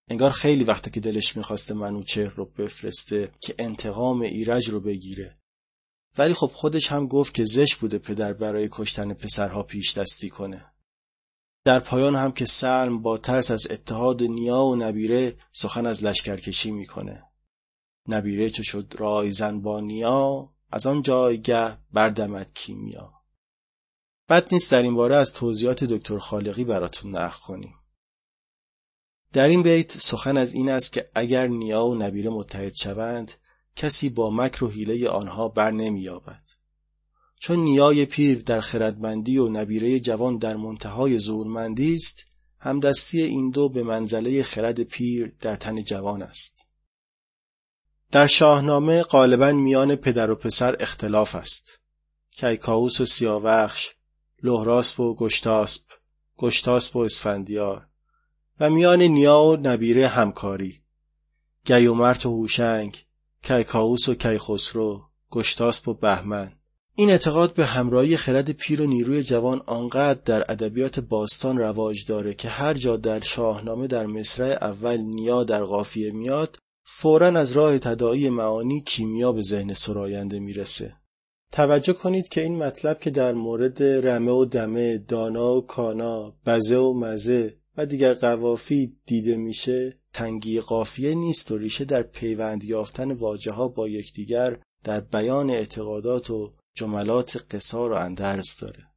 انگار 0.10 0.32
خیلی 0.32 0.63
وقته 0.63 0.92
که 0.92 1.00
دلش 1.00 1.38
می‌خواسته 1.38 1.74
منوچهر 1.74 2.30
رو 2.30 2.46
بفرسته 2.46 3.32
که 3.42 3.56
انتقام 3.60 4.22
ایرج 4.22 4.70
رو 4.70 4.80
بگیره. 4.80 5.34
ولی 6.18 6.34
خب 6.34 6.51
خودش 6.54 6.92
هم 6.92 7.08
گفت 7.08 7.34
که 7.34 7.46
زش 7.46 7.75
بوده 7.75 7.98
پدر 7.98 8.34
برای 8.34 8.70
کشتن 8.72 9.13
پسرها 9.13 9.63
پیش 9.63 9.98
دستی 9.98 10.30
کنه. 10.30 10.66
در 11.66 11.80
پایان 11.80 12.16
هم 12.16 12.32
که 12.32 12.46
سلم 12.46 13.01
با 13.01 13.18
ترس 13.18 13.51
از 13.51 13.68
اتحاد 13.70 14.24
نیا 14.24 14.62
و 14.62 14.75
نبیره 14.75 15.36
سخن 15.51 15.86
از 15.86 16.04
لشکرکشی 16.04 16.72
می‌کنه. 16.72 17.24
نبیره 18.08 18.50
چه 18.50 18.63
شد 18.63 18.94
رایزن 18.98 19.62
با 19.62 19.80
نیا 19.80 20.54
از 20.72 20.88
آن 20.88 21.01
جایگه 21.01 21.78
بردمد 21.94 22.54
کیمیا. 22.54 23.13
بد 24.30 24.54
نیست 24.54 24.72
در 24.72 24.82
این 24.82 24.96
باره 24.96 25.16
از 25.16 25.34
توضیحات 25.34 25.84
دکتر 25.84 26.18
خالقی 26.18 26.63
براتون 26.63 27.16
نقل 27.16 27.38
کنیم. 27.38 27.79
در 29.34 29.48
این 29.48 29.64
بیت 29.64 29.92
سخن 29.92 30.38
از 30.38 30.54
این 30.54 30.70
است 30.70 30.94
که 30.94 31.10
اگر 31.16 31.48
نیا 31.48 31.86
و 31.86 31.96
نبیره 31.96 32.30
متحد 32.30 32.76
شوند 32.76 33.32
کسی 33.76 34.10
با 34.10 34.32
مکر 34.32 34.64
و 34.64 34.70
حیله 34.70 35.10
آنها 35.10 35.50
بر 35.50 35.72
نمییابد. 35.72 36.42
چون 37.40 37.60
نیای 37.60 38.06
پیر 38.06 38.42
در 38.42 38.60
خردمندی 38.60 39.38
و 39.38 39.50
نبیره 39.50 40.00
جوان 40.00 40.38
در 40.38 40.56
منتهای 40.56 41.20
زورمندی 41.20 41.96
است 41.96 42.26
همدستی 42.60 43.22
این 43.22 43.52
دو 43.52 43.70
به 43.70 43.84
منزله 43.84 44.44
خرد 44.44 44.84
پیر 44.84 45.36
در 45.42 45.56
تن 45.56 45.84
جوان 45.84 46.22
است. 46.22 46.68
در 48.12 48.28
شاهنامه 48.28 49.04
غالبا 49.04 49.52
میان 49.52 49.96
پدر 49.96 50.32
و 50.32 50.36
پسر 50.36 50.78
اختلاف 50.80 51.36
است. 51.36 51.80
کیکاووس 52.32 53.02
و 53.02 53.06
سیاوخش 53.06 53.90
لهراسپ 54.44 55.00
و 55.00 55.16
گشتاسپ 55.16 55.84
گشتاسپ 56.38 56.96
و 56.96 57.00
اسفندیار 57.00 57.88
و 58.60 58.70
میان 58.70 59.01
نیا 59.01 59.42
و 59.42 59.58
نبیره 59.63 60.08
همکاری. 60.08 60.82
گیومرت 61.66 62.25
و 62.25 62.30
هوشنگ 62.30 62.98
کیکاووس 63.44 64.10
و 64.10 64.16
کیخسرو 64.16 65.01
گشتاسپ 65.32 65.88
و 65.88 65.94
بهمن. 65.94 66.51
این 66.96 67.10
اعتقاد 67.10 67.54
به 67.54 67.66
همراهی 67.66 68.18
خرد 68.18 68.51
پیر 68.51 68.82
و 68.82 68.86
نیروی 68.86 69.24
جوان 69.24 69.62
آنقدر 69.66 70.22
در 70.25 70.51
ادبیات 70.51 71.00
باستان 71.00 71.58
رواج 71.58 72.06
داره 72.06 72.34
که 72.34 72.50
هر 72.50 72.74
جا 72.74 72.98
در 72.98 73.20
شاهنامه 73.20 73.88
در 73.88 74.06
مصرع 74.06 74.58
اول 74.62 74.98
نیا 74.98 75.44
در 75.44 75.63
قافیه 75.63 76.12
میاد 76.12 76.58
فورا 76.84 77.28
از 77.28 77.51
راه 77.51 77.80
تداعی 77.80 78.30
معانی 78.30 78.82
کیمیا 78.82 79.32
به 79.32 79.42
ذهن 79.42 79.74
سراینده 79.74 80.39
می‌رسه. 80.39 80.94
توجه 81.51 81.94
کنید 81.94 82.28
که 82.28 82.42
این 82.42 82.63
مطلب 82.63 83.00
که 83.00 83.10
در 83.10 83.34
مورد 83.34 83.84
رمه 83.84 84.32
و 84.32 84.46
دمه، 84.46 84.98
دانا 84.98 85.56
و 85.56 85.66
کانا، 85.66 86.34
بزه 86.46 86.78
و 86.78 86.94
مزه 86.94 87.59
و 87.80 87.86
دیگر 87.86 88.14
قوافی 88.14 88.98
دیده 89.06 89.38
میشه 89.38 90.00
تنگی 90.14 90.60
قافیه 90.60 91.16
نیست 91.16 91.52
و 91.52 91.58
ریشه 91.58 91.86
در 91.86 92.04
پیوند 92.04 92.64
یافتن 92.64 93.12
واجه 93.12 93.52
ها 93.52 93.68
با 93.68 93.88
یکدیگر 93.88 94.60
در 94.84 95.02
بیان 95.02 95.50
اعتقادات 95.50 96.30
و 96.30 96.54
جملات 96.74 97.46
قصار 97.56 97.92
و 97.92 97.96
اندرز 97.96 98.58
داره. 98.62 98.88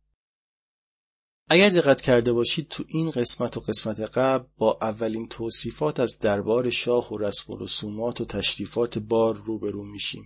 اگر 1.48 1.68
دقت 1.68 2.00
کرده 2.00 2.32
باشید 2.32 2.68
تو 2.68 2.84
این 2.88 3.10
قسمت 3.10 3.56
و 3.56 3.60
قسمت 3.60 4.00
قبل 4.00 4.46
با 4.58 4.78
اولین 4.80 5.28
توصیفات 5.28 6.00
از 6.00 6.18
دربار 6.18 6.70
شاه 6.70 7.12
و 7.12 7.18
رسم 7.18 7.52
و 7.52 7.58
رسومات 7.58 8.20
و 8.20 8.24
تشریفات 8.24 8.98
بار 8.98 9.34
روبرو 9.34 9.84
میشیم. 9.84 10.24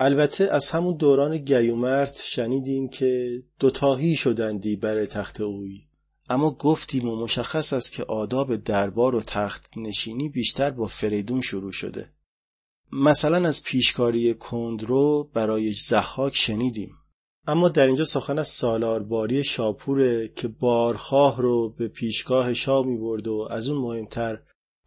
البته 0.00 0.44
از 0.44 0.70
همون 0.70 0.96
دوران 0.96 1.38
گیومرت 1.38 2.22
شنیدیم 2.24 2.88
که 2.88 3.42
دوتاهی 3.60 4.16
شدندی 4.16 4.76
بر 4.76 5.06
تخت 5.06 5.40
اوی. 5.40 5.85
اما 6.28 6.50
گفتیم 6.50 7.08
و 7.08 7.16
مشخص 7.16 7.72
است 7.72 7.92
که 7.92 8.04
آداب 8.04 8.56
دربار 8.56 9.14
و 9.14 9.22
تخت 9.22 9.66
نشینی 9.76 10.28
بیشتر 10.28 10.70
با 10.70 10.86
فریدون 10.86 11.40
شروع 11.40 11.72
شده. 11.72 12.10
مثلا 12.92 13.48
از 13.48 13.62
پیشکاری 13.62 14.34
کندرو 14.34 15.30
برای 15.34 15.72
زحاک 15.72 16.36
شنیدیم. 16.36 16.94
اما 17.46 17.68
در 17.68 17.86
اینجا 17.86 18.04
سخن 18.04 18.38
از 18.38 18.48
سالارباری 18.48 19.44
شاپوره 19.44 20.28
که 20.28 20.48
بارخواه 20.48 21.42
رو 21.42 21.70
به 21.70 21.88
پیشگاه 21.88 22.54
شاه 22.54 22.86
می 22.86 22.98
برد 22.98 23.28
و 23.28 23.48
از 23.50 23.68
اون 23.68 23.78
مهمتر 23.78 24.38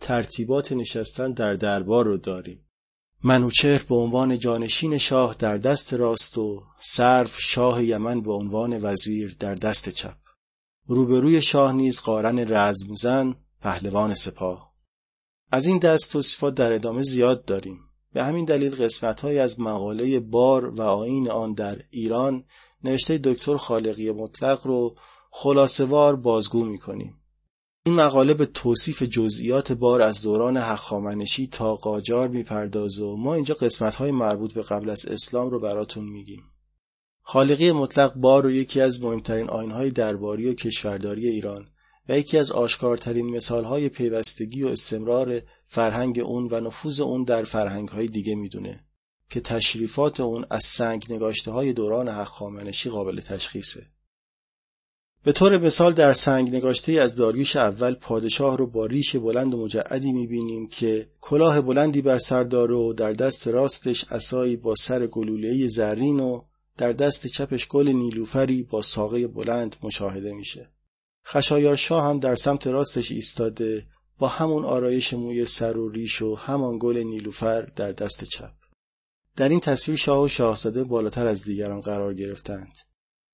ترتیبات 0.01 0.71
نشستن 0.71 1.31
در 1.31 1.53
دربار 1.53 2.05
رو 2.05 2.17
داریم. 2.17 2.65
منوچهر 3.23 3.83
به 3.89 3.95
عنوان 3.95 4.39
جانشین 4.39 4.97
شاه 4.97 5.35
در 5.39 5.57
دست 5.57 5.93
راست 5.93 6.37
و 6.37 6.63
صرف 6.79 7.39
شاه 7.39 7.83
یمن 7.83 8.21
به 8.21 8.33
عنوان 8.33 8.79
وزیر 8.83 9.35
در 9.39 9.55
دست 9.55 9.89
چپ. 9.89 10.17
روبروی 10.91 11.41
شاه 11.41 11.73
نیز 11.73 11.99
قارن 11.99 12.53
رزمزن 12.53 13.35
پهلوان 13.61 14.13
سپاه 14.13 14.73
از 15.51 15.67
این 15.67 15.77
دست 15.77 16.11
توصیفات 16.11 16.55
در 16.55 16.73
ادامه 16.73 17.03
زیاد 17.03 17.45
داریم 17.45 17.79
به 18.13 18.23
همین 18.23 18.45
دلیل 18.45 18.75
قسمت 18.75 19.25
از 19.25 19.59
مقاله 19.59 20.19
بار 20.19 20.65
و 20.65 20.81
آین 20.81 21.29
آن 21.31 21.53
در 21.53 21.81
ایران 21.89 22.43
نوشته 22.83 23.17
دکتر 23.17 23.57
خالقی 23.57 24.11
مطلق 24.11 24.67
رو 24.67 24.95
خلاصوار 25.31 26.15
بازگو 26.15 26.65
می‌کنیم. 26.65 27.15
این 27.85 27.95
مقاله 27.95 28.33
به 28.33 28.45
توصیف 28.45 29.03
جزئیات 29.03 29.71
بار 29.71 30.01
از 30.01 30.21
دوران 30.21 30.57
حخامنشی 30.57 31.47
تا 31.47 31.75
قاجار 31.75 32.27
می‌پردازه 32.27 33.03
و 33.03 33.15
ما 33.15 33.33
اینجا 33.33 33.55
قسمت 33.55 33.95
های 33.95 34.11
مربوط 34.11 34.53
به 34.53 34.61
قبل 34.61 34.89
از 34.89 35.05
اسلام 35.05 35.49
رو 35.49 35.59
براتون 35.59 36.03
میگیم. 36.03 36.43
خالقی 37.31 37.71
مطلق 37.71 38.13
بار 38.13 38.43
رو 38.43 38.51
یکی 38.51 38.81
از 38.81 39.01
مهمترین 39.01 39.49
آینهای 39.49 39.89
درباری 39.89 40.49
و 40.49 40.53
کشورداری 40.53 41.27
ایران 41.27 41.67
و 42.09 42.17
یکی 42.17 42.37
از 42.37 42.51
آشکارترین 42.51 43.35
مثالهای 43.35 43.89
پیوستگی 43.89 44.63
و 44.63 44.67
استمرار 44.67 45.41
فرهنگ 45.65 46.19
اون 46.19 46.47
و 46.51 46.59
نفوذ 46.59 47.01
اون 47.01 47.23
در 47.23 47.43
فرهنگهای 47.43 48.07
دیگه 48.07 48.35
می‌دونه 48.35 48.79
که 49.29 49.41
تشریفات 49.41 50.19
اون 50.19 50.45
از 50.49 50.63
سنگ 50.63 51.05
نگاشته 51.09 51.51
های 51.51 51.73
دوران 51.73 52.07
حقامنشی 52.07 52.89
قابل 52.89 53.21
تشخیصه. 53.21 53.87
به 55.23 55.31
طور 55.31 55.57
مثال 55.57 55.93
در 55.93 56.13
سنگ 56.13 56.49
نگاشته 56.49 56.91
از 56.91 57.15
داریوش 57.15 57.55
اول 57.55 57.93
پادشاه 57.93 58.57
رو 58.57 58.67
با 58.67 58.85
ریش 58.85 59.15
بلند 59.15 59.53
و 59.53 59.63
مجعدی 59.63 60.11
می‌بینیم 60.11 60.67
که 60.67 61.09
کلاه 61.21 61.61
بلندی 61.61 62.01
بر 62.01 62.17
سر 62.17 62.43
داره 62.43 62.75
و 62.75 62.93
در 62.93 63.13
دست 63.13 63.47
راستش 63.47 64.05
اسایی 64.09 64.55
با 64.55 64.75
سر 64.75 65.07
گلوله 65.07 65.67
زرین 65.67 66.19
و 66.19 66.41
در 66.79 66.91
دست 66.91 67.27
چپش 67.27 67.67
گل 67.67 67.87
نیلوفری 67.87 68.63
با 68.63 68.81
ساقه 68.81 69.27
بلند 69.27 69.75
مشاهده 69.83 70.33
میشه. 70.33 70.69
خشایار 71.25 71.75
شاه 71.75 72.03
هم 72.03 72.19
در 72.19 72.35
سمت 72.35 72.67
راستش 72.67 73.11
ایستاده 73.11 73.85
با 74.19 74.27
همون 74.27 74.65
آرایش 74.65 75.13
موی 75.13 75.45
سر 75.45 75.77
و 75.77 75.89
ریش 75.89 76.21
و 76.21 76.35
همان 76.35 76.77
گل 76.79 76.97
نیلوفر 76.97 77.61
در 77.61 77.91
دست 77.91 78.23
چپ. 78.23 78.51
در 79.35 79.49
این 79.49 79.59
تصویر 79.59 79.97
شاه 79.97 80.23
و 80.23 80.27
شاهزاده 80.27 80.83
بالاتر 80.83 81.27
از 81.27 81.43
دیگران 81.43 81.81
قرار 81.81 82.13
گرفتند. 82.13 82.77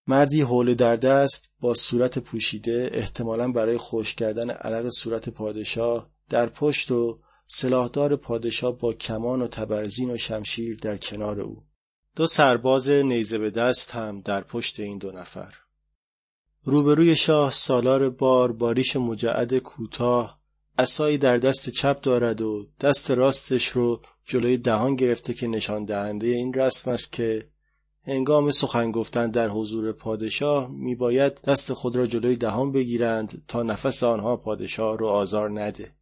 مردی 0.07 0.41
حوله 0.41 0.75
در 0.75 0.95
دست 0.95 1.49
با 1.59 1.73
صورت 1.73 2.19
پوشیده 2.19 2.89
احتمالا 2.93 3.51
برای 3.51 3.77
خوش 3.77 4.15
کردن 4.15 4.49
عرق 4.49 4.89
صورت 4.89 5.29
پادشاه 5.29 6.09
در 6.29 6.49
پشت 6.49 6.91
و 6.91 7.19
سلاحدار 7.47 8.15
پادشاه 8.15 8.77
با 8.77 8.93
کمان 8.93 9.41
و 9.41 9.47
تبرزین 9.47 10.11
و 10.11 10.17
شمشیر 10.17 10.77
در 10.77 10.97
کنار 10.97 11.39
او. 11.39 11.63
دو 12.15 12.27
سرباز 12.27 12.89
نیزه 12.89 13.37
به 13.37 13.49
دست 13.49 13.91
هم 13.91 14.21
در 14.21 14.41
پشت 14.41 14.79
این 14.79 14.97
دو 14.97 15.11
نفر. 15.11 15.53
روبروی 16.63 17.15
شاه 17.15 17.51
سالار 17.51 18.09
بار 18.09 18.51
باریش 18.51 18.95
مجعد 18.95 19.57
کوتاه 19.57 20.39
اسایی 20.77 21.17
در 21.17 21.37
دست 21.37 21.69
چپ 21.69 22.01
دارد 22.01 22.41
و 22.41 22.67
دست 22.81 23.11
راستش 23.11 23.67
رو 23.67 24.01
جلوی 24.25 24.57
دهان 24.57 24.95
گرفته 24.95 25.33
که 25.33 25.47
نشان 25.47 25.85
دهنده 25.85 26.27
این 26.27 26.53
رسم 26.53 26.91
است 26.91 27.13
که 27.13 27.49
هنگام 28.03 28.51
سخن 28.51 28.91
گفتن 28.91 29.31
در 29.31 29.49
حضور 29.49 29.91
پادشاه 29.91 30.71
میباید 30.71 31.41
دست 31.41 31.73
خود 31.73 31.95
را 31.95 32.05
جلوی 32.05 32.35
دهان 32.35 32.71
بگیرند 32.71 33.43
تا 33.47 33.63
نفس 33.63 34.03
آنها 34.03 34.37
پادشاه 34.37 34.97
رو 34.97 35.07
آزار 35.07 35.61
نده. 35.61 35.94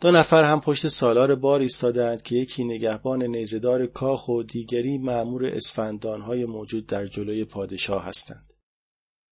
دو 0.00 0.10
نفر 0.10 0.44
هم 0.44 0.60
پشت 0.60 0.88
سالار 0.88 1.34
بار 1.34 1.60
ایستادند 1.60 2.22
که 2.22 2.36
یکی 2.36 2.64
نگهبان 2.64 3.22
نیزدار 3.22 3.86
کاخ 3.86 4.28
و 4.28 4.42
دیگری 4.42 4.98
معمور 4.98 5.46
اسفندانهای 5.46 6.44
موجود 6.44 6.86
در 6.86 7.06
جلوی 7.06 7.44
پادشاه 7.44 8.04
هستند. 8.04 8.52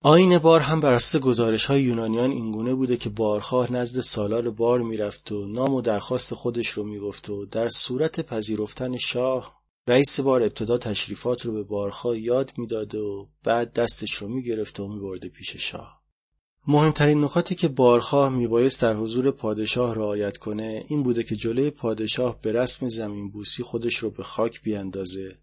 آین 0.02 0.38
بار 0.38 0.60
هم 0.60 0.80
بر 0.80 0.92
اساس 0.92 1.20
گزارش 1.22 1.66
های 1.66 1.82
یونانیان 1.82 2.30
اینگونه 2.30 2.74
بوده 2.74 2.96
که 2.96 3.10
بارخواه 3.10 3.72
نزد 3.72 4.00
سالار 4.00 4.50
بار 4.50 4.80
می‌رفت 4.80 5.32
و 5.32 5.46
نام 5.46 5.74
و 5.74 5.80
درخواست 5.80 6.34
خودش 6.34 6.68
رو 6.68 6.84
می‌گفت 6.84 7.30
و 7.30 7.46
در 7.46 7.68
صورت 7.68 8.20
پذیرفتن 8.20 8.96
شاه 8.96 9.62
رئیس 9.88 10.20
بار 10.20 10.42
ابتدا 10.42 10.78
تشریفات 10.78 11.46
رو 11.46 11.52
به 11.52 11.62
بارخواه 11.62 12.18
یاد 12.18 12.52
می‌داده 12.58 12.98
و 12.98 13.26
بعد 13.44 13.72
دستش 13.72 14.12
رو 14.12 14.28
می‌گرفت 14.28 14.80
و 14.80 14.88
میبرده 14.88 15.28
پیش 15.28 15.56
شاه 15.56 16.05
مهمترین 16.68 17.24
نکاتی 17.24 17.54
که 17.54 17.68
بارخواه 17.68 18.28
میبایست 18.28 18.82
در 18.82 18.94
حضور 18.94 19.30
پادشاه 19.30 19.94
رعایت 19.94 20.36
کنه 20.36 20.84
این 20.88 21.02
بوده 21.02 21.22
که 21.22 21.36
جلوی 21.36 21.70
پادشاه 21.70 22.40
به 22.40 22.52
رسم 22.52 22.88
زمین 22.88 23.30
بوسی 23.30 23.62
خودش 23.62 23.96
رو 23.96 24.10
به 24.10 24.22
خاک 24.22 24.62
بیاندازه. 24.62 25.38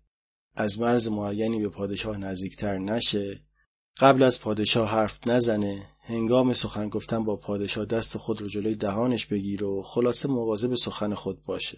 از 0.55 0.79
مرز 0.79 1.07
معینی 1.07 1.59
به 1.61 1.69
پادشاه 1.69 2.17
نزدیکتر 2.17 2.77
نشه. 2.77 3.39
قبل 3.97 4.23
از 4.23 4.39
پادشاه 4.39 4.89
حرف 4.89 5.27
نزنه 5.27 5.85
هنگام 6.01 6.53
سخن 6.53 6.89
گفتن 6.89 7.23
با 7.23 7.35
پادشاه 7.35 7.85
دست 7.85 8.17
خود 8.17 8.41
رو 8.41 8.47
جلوی 8.47 8.75
دهانش 8.75 9.25
بگیره 9.25 9.67
و 9.67 9.81
خلاصه 9.81 10.27
به 10.67 10.75
سخن 10.75 11.13
خود 11.13 11.43
باشه. 11.43 11.77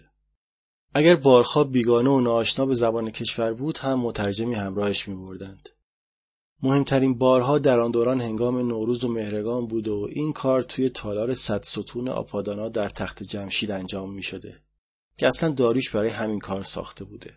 اگر 0.94 1.16
بارخواب 1.16 1.72
بیگانه 1.72 2.10
و 2.10 2.20
ناآشنا 2.20 2.66
به 2.66 2.74
زبان 2.74 3.10
کشور 3.10 3.52
بود 3.52 3.78
هم 3.78 4.00
مترجمی 4.00 4.54
همراهش 4.54 5.08
می 5.08 5.14
بردند. 5.26 5.68
مهمترین 6.62 7.18
بارها 7.18 7.58
در 7.58 7.80
آن 7.80 7.90
دوران 7.90 8.20
هنگام 8.20 8.58
نوروز 8.58 9.04
و 9.04 9.08
مهرگان 9.08 9.66
بود 9.66 9.88
و 9.88 10.08
این 10.12 10.32
کار 10.32 10.62
توی 10.62 10.88
تالار 10.88 11.34
صد 11.34 11.62
ستون 11.62 12.08
آپادانا 12.08 12.68
در 12.68 12.88
تخت 12.88 13.22
جمشید 13.22 13.70
انجام 13.70 14.14
می 14.14 14.22
شده 14.22 14.60
که 15.18 15.26
اصلا 15.26 15.50
داریش 15.50 15.90
برای 15.90 16.10
همین 16.10 16.38
کار 16.38 16.62
ساخته 16.62 17.04
بوده. 17.04 17.34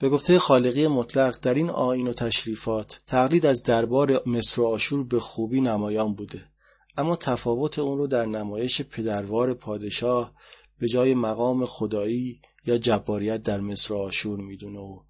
به 0.00 0.08
گفته 0.08 0.38
خالقی 0.38 0.86
مطلق 0.86 1.38
در 1.42 1.54
این 1.54 1.70
آین 1.70 2.08
و 2.08 2.12
تشریفات 2.12 3.00
تقلید 3.06 3.46
از 3.46 3.62
دربار 3.62 4.22
مصر 4.26 4.60
و 4.60 4.66
آشور 4.66 5.04
به 5.04 5.20
خوبی 5.20 5.60
نمایان 5.60 6.14
بوده 6.14 6.48
اما 6.96 7.16
تفاوت 7.16 7.78
اون 7.78 7.98
رو 7.98 8.06
در 8.06 8.26
نمایش 8.26 8.82
پدروار 8.82 9.54
پادشاه 9.54 10.32
به 10.78 10.88
جای 10.88 11.14
مقام 11.14 11.66
خدایی 11.66 12.40
یا 12.66 12.78
جباریت 12.78 13.42
در 13.42 13.60
مصر 13.60 13.94
و 13.94 13.98
آشور 13.98 14.40
می‌دونه 14.40 14.78
و 14.78 15.00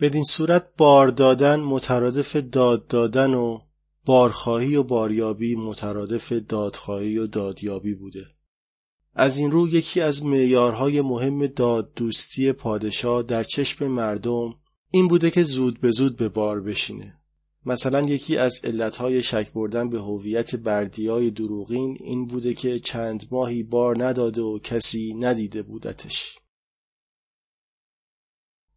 بدین 0.00 0.24
صورت 0.24 0.68
بار 0.76 1.08
دادن 1.08 1.60
مترادف 1.60 2.36
داد 2.36 2.86
دادن 2.86 3.34
و 3.34 3.60
بارخواهی 4.04 4.76
و 4.76 4.82
باریابی 4.82 5.54
مترادف 5.54 6.32
دادخواهی 6.32 7.18
و 7.18 7.26
دادیابی 7.26 7.94
بوده. 7.94 8.26
از 9.14 9.38
این 9.38 9.50
رو 9.50 9.68
یکی 9.68 10.00
از 10.00 10.24
معیارهای 10.24 11.00
مهم 11.00 11.46
داد 11.46 11.94
دوستی 11.96 12.52
پادشاه 12.52 13.22
در 13.22 13.44
چشم 13.44 13.86
مردم 13.86 14.54
این 14.90 15.08
بوده 15.08 15.30
که 15.30 15.42
زود 15.42 15.80
به 15.80 15.90
زود 15.90 16.16
به 16.16 16.28
بار 16.28 16.60
بشینه. 16.60 17.18
مثلا 17.66 18.00
یکی 18.00 18.36
از 18.36 18.60
علتهای 18.64 19.22
شک 19.22 19.52
بردن 19.52 19.90
به 19.90 20.00
هویت 20.00 20.56
بردیای 20.56 21.30
دروغین 21.30 21.96
این 22.00 22.26
بوده 22.26 22.54
که 22.54 22.78
چند 22.78 23.24
ماهی 23.30 23.62
بار 23.62 24.04
نداده 24.04 24.42
و 24.42 24.58
کسی 24.58 25.14
ندیده 25.14 25.62
بودتش. 25.62 26.38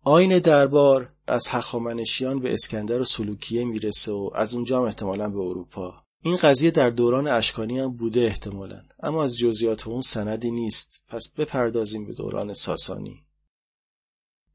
آین 0.10 0.40
دربار 0.40 1.08
از 1.28 1.48
حخامنشیان 1.48 2.40
به 2.40 2.54
اسکندر 2.54 3.02
و 3.02 3.06
سلوکیه 3.06 3.66
می‌رسه 3.66 4.12
و 4.12 4.30
از 4.36 4.54
اونجا 4.54 4.80
هم 4.80 4.84
احتمالا 4.84 5.30
به 5.30 5.40
اروپا. 5.40 6.04
این 6.24 6.36
قضیه 6.36 6.72
در 6.72 6.90
دوران 6.90 7.28
اشکانی 7.28 7.80
هم 7.80 7.92
بوده 7.92 8.20
احتمالا 8.20 8.82
اما 9.04 9.24
از 9.24 9.38
جزئیات 9.38 9.88
اون 9.88 10.02
سندی 10.02 10.52
نیست. 10.52 11.02
پس 11.08 11.28
بپردازیم 11.38 12.06
به 12.06 12.14
دوران 12.14 12.54
ساسانی. 12.54 13.24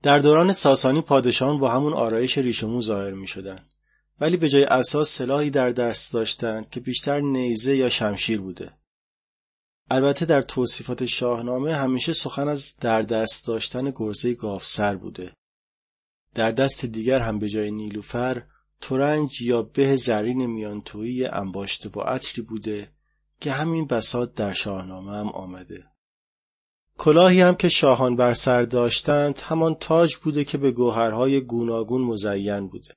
در 0.03 0.19
دوران 0.19 0.53
ساسانی 0.53 1.01
پادشاهان 1.01 1.59
با 1.59 1.71
همون 1.71 1.93
آرایش 1.93 2.39
ریشمون 2.39 2.81
ظاهر 2.81 3.13
می 3.13 3.27
شدن. 3.27 3.65
ولی 4.21 4.37
به 4.37 4.49
جای 4.49 4.65
اساس 4.65 5.11
سلاحی 5.11 5.51
در 5.51 5.71
دست 5.71 6.13
داشتند 6.13 6.69
که 6.69 6.81
بیشتر 6.81 7.21
نیزه 7.21 7.77
یا 7.77 7.89
شمشیر 7.89 8.41
بوده. 8.41 8.71
البته 9.91 10.27
در 10.27 10.43
توصیفات 10.43 11.07
شاهنامه 11.07 11.75
همیشه 11.75 12.13
سخن 12.13 12.49
از 12.49 12.73
در 12.81 13.03
دست 13.03 13.47
داشتن 13.47 13.93
گرزه 13.97 14.35
گافسر 14.35 14.97
بوده. 14.97 15.33
در 16.35 16.51
دست 16.51 16.85
دیگر 16.85 17.21
هم 17.21 17.39
به 17.39 17.49
جای 17.49 17.71
نیلوفر 17.71 18.43
ترنج 18.81 19.43
یا 19.43 19.63
به 19.63 19.97
زرین 19.97 20.47
میانتویی 20.47 21.25
انباشته 21.25 21.89
با 21.89 22.05
عطری 22.05 22.43
بوده 22.43 22.89
که 23.41 23.53
همین 23.53 23.87
بساط 23.87 24.35
در 24.35 24.53
شاهنامه 24.53 25.13
هم 25.13 25.29
آمده. 25.29 25.85
کلاهی 26.99 27.41
هم 27.41 27.55
که 27.55 27.69
شاهان 27.69 28.17
بر 28.17 28.33
سر 28.33 28.63
داشتند 28.63 29.39
همان 29.39 29.75
تاج 29.75 30.17
بوده 30.17 30.45
که 30.45 30.59
به 30.59 30.71
گوهرهای 30.71 31.41
گوناگون 31.41 32.01
مزین 32.03 32.69
بوده. 32.69 32.95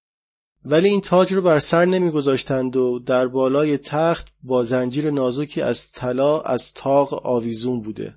ولی 0.66 0.90
این 0.90 1.02
تاج 1.02 1.34
رو 1.34 1.42
بر 1.42 1.60
سر 1.60 1.86
نمیگذاشتند 1.86 2.76
و 2.76 3.00
در 3.00 3.28
بالای 3.28 3.78
تخت 3.78 4.28
با 4.44 4.64
زنجیر 4.64 5.12
نازکی 5.12 5.62
از 5.62 5.92
طلا 5.92 6.42
از 6.42 6.74
تاق 6.74 7.26
آویزون 7.28 7.82
بوده. 7.82 8.16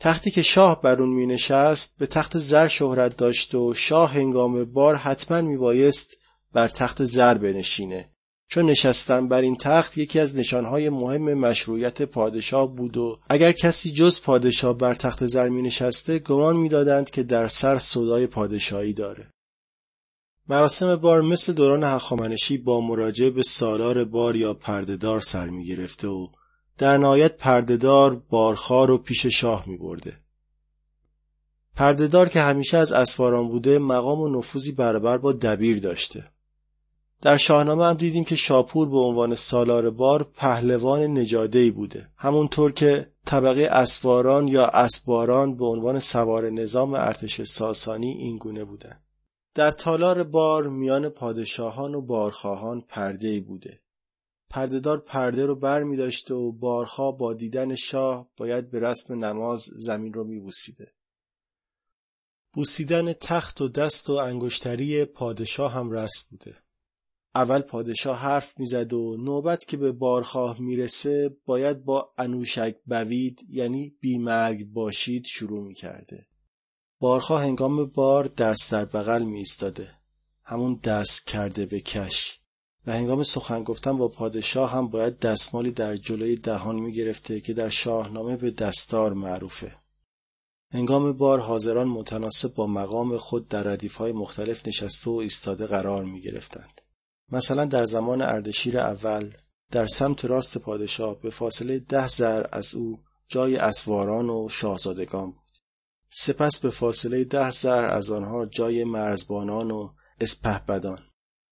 تختی 0.00 0.30
که 0.30 0.42
شاه 0.42 0.80
بر 0.80 1.00
اون 1.00 1.08
می 1.08 1.26
نشست 1.26 1.94
به 1.98 2.06
تخت 2.06 2.38
زر 2.38 2.68
شهرت 2.68 3.16
داشت 3.16 3.54
و 3.54 3.74
شاه 3.74 4.12
هنگام 4.12 4.64
بار 4.64 4.96
حتما 4.96 5.40
می 5.40 5.56
بایست 5.56 6.16
بر 6.52 6.68
تخت 6.68 7.04
زر 7.04 7.34
بنشینه. 7.34 8.10
چون 8.48 8.70
نشستن 8.70 9.28
بر 9.28 9.40
این 9.40 9.56
تخت 9.56 9.98
یکی 9.98 10.20
از 10.20 10.36
نشانهای 10.36 10.90
مهم 10.90 11.34
مشروعیت 11.34 12.02
پادشاه 12.02 12.76
بود 12.76 12.96
و 12.96 13.18
اگر 13.28 13.52
کسی 13.52 13.90
جز 13.90 14.22
پادشاه 14.22 14.78
بر 14.78 14.94
تخت 14.94 15.26
زر 15.26 15.48
می 15.48 15.62
نشسته 15.62 16.18
گمان 16.18 16.56
می 16.56 16.68
دادند 16.68 17.10
که 17.10 17.22
در 17.22 17.48
سر 17.48 17.78
صدای 17.78 18.26
پادشاهی 18.26 18.92
داره. 18.92 19.30
مراسم 20.48 20.96
بار 20.96 21.22
مثل 21.22 21.52
دوران 21.52 21.84
هخامنشی 21.84 22.58
با 22.58 22.80
مراجعه 22.80 23.30
به 23.30 23.42
سالار 23.42 24.04
بار 24.04 24.36
یا 24.36 24.54
پردهدار 24.54 25.20
سر 25.20 25.48
می 25.48 25.64
گرفته 25.64 26.08
و 26.08 26.26
در 26.80 26.96
نهایت 26.98 27.36
پردهدار 27.36 28.22
بارخار 28.30 28.90
و 28.90 28.98
پیش 28.98 29.26
شاه 29.26 29.68
می 29.68 29.76
برده. 29.76 30.16
پردهدار 31.76 32.28
که 32.28 32.40
همیشه 32.40 32.76
از 32.76 32.92
اسواران 32.92 33.48
بوده 33.48 33.78
مقام 33.78 34.20
و 34.20 34.38
نفوذی 34.38 34.72
برابر 34.72 35.18
با 35.18 35.32
دبیر 35.32 35.80
داشته. 35.80 36.24
در 37.22 37.36
شاهنامه 37.36 37.84
هم 37.84 37.94
دیدیم 37.94 38.24
که 38.24 38.36
شاپور 38.36 38.88
به 38.88 38.98
عنوان 38.98 39.34
سالار 39.34 39.90
بار 39.90 40.22
پهلوان 40.22 41.18
نجادهی 41.18 41.70
بوده 41.70 42.08
همونطور 42.16 42.72
که 42.72 43.12
طبقه 43.26 43.68
اسواران 43.72 44.48
یا 44.48 44.66
اسباران 44.66 45.56
به 45.56 45.64
عنوان 45.64 45.98
سوار 45.98 46.50
نظام 46.50 46.94
ارتش 46.94 47.42
ساسانی 47.42 48.10
این 48.10 48.38
گونه 48.38 48.64
بودند 48.64 49.02
در 49.54 49.70
تالار 49.70 50.22
بار 50.22 50.68
میان 50.68 51.08
پادشاهان 51.08 51.94
و 51.94 52.00
بارخواهان 52.00 52.80
پرده 52.88 53.40
بوده 53.40 53.80
پردهدار 54.50 55.00
پرده 55.00 55.46
رو 55.46 55.56
بر 55.56 55.82
می 55.82 55.96
داشته 55.96 56.34
و 56.34 56.52
بارخواه 56.52 57.16
با 57.16 57.34
دیدن 57.34 57.74
شاه 57.74 58.30
باید 58.36 58.70
به 58.70 58.80
رسم 58.80 59.24
نماز 59.24 59.60
زمین 59.60 60.12
رو 60.12 60.24
می 60.24 60.40
بوسیده. 60.40 60.92
بوسیدن 62.52 63.12
تخت 63.12 63.60
و 63.60 63.68
دست 63.68 64.10
و 64.10 64.12
انگشتری 64.12 65.04
پادشاه 65.04 65.72
هم 65.72 65.90
رسم 65.90 66.26
بوده. 66.30 66.56
اول 67.34 67.60
پادشاه 67.60 68.18
حرف 68.18 68.58
می‌زد 68.58 68.92
و 68.92 69.16
نوبت 69.16 69.64
که 69.64 69.76
به 69.76 69.92
بارخواه 69.92 70.60
می‌رسه 70.60 71.36
باید 71.44 71.84
با 71.84 72.12
انوشک 72.18 72.76
بوید 72.86 73.40
یعنی 73.48 73.96
بیمرگ 74.00 74.64
باشید 74.64 75.24
شروع 75.24 75.66
می‌کرده. 75.66 76.26
بارخواه 77.00 77.42
هنگام 77.42 77.84
بار 77.86 78.26
دست 78.26 78.72
در 78.72 78.84
بغل 78.84 79.22
می. 79.22 79.44
همون 80.42 80.74
دست 80.74 81.26
کرده 81.26 81.66
به 81.66 81.80
کش 81.80 82.39
هنگام 82.92 83.22
سخن 83.22 83.62
گفتن 83.62 83.96
با 83.96 84.08
پادشاه 84.08 84.72
هم 84.72 84.88
باید 84.88 85.18
دستمالی 85.18 85.70
در 85.70 85.96
جلوی 85.96 86.36
دهان 86.36 86.76
می 86.76 86.92
گرفته 86.92 87.40
که 87.40 87.52
در 87.52 87.68
شاهنامه 87.68 88.36
به 88.36 88.50
دستار 88.50 89.12
معروفه. 89.12 89.76
هنگام 90.72 91.12
بار 91.12 91.40
حاضران 91.40 91.88
متناسب 91.88 92.54
با 92.54 92.66
مقام 92.66 93.18
خود 93.18 93.48
در 93.48 93.62
ردیفهای 93.62 94.12
مختلف 94.12 94.68
نشسته 94.68 95.10
و 95.10 95.14
ایستاده 95.14 95.66
قرار 95.66 96.04
می 96.04 96.20
گرفتند. 96.20 96.80
مثلا 97.32 97.64
در 97.64 97.84
زمان 97.84 98.22
اردشیر 98.22 98.78
اول 98.78 99.30
در 99.70 99.86
سمت 99.86 100.24
راست 100.24 100.58
پادشاه 100.58 101.18
به 101.22 101.30
فاصله 101.30 101.78
ده 101.78 102.08
زر 102.08 102.46
از 102.52 102.74
او 102.74 103.00
جای 103.28 103.56
اسواران 103.56 104.30
و 104.30 104.48
شاهزادگان 104.48 105.30
بود. 105.30 105.58
سپس 106.12 106.58
به 106.58 106.70
فاصله 106.70 107.24
ده 107.24 107.50
زر 107.50 107.84
از 107.84 108.10
آنها 108.10 108.46
جای 108.46 108.84
مرزبانان 108.84 109.70
و 109.70 109.88
اسپهبدان 110.20 111.09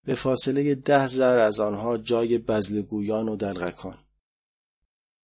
به 0.08 0.14
فاصله 0.14 0.74
ده 0.74 1.06
زر 1.06 1.38
از 1.38 1.60
آنها 1.60 1.98
جای 1.98 2.38
بزلگویان 2.38 3.28
و 3.28 3.36
دلغکان 3.36 3.96